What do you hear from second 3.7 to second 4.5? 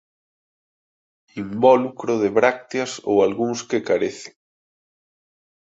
carecen.